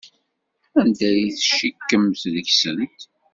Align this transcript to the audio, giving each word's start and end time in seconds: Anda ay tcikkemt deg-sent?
Anda 0.79 1.07
ay 1.11 1.27
tcikkemt 1.37 2.21
deg-sent? 2.33 2.99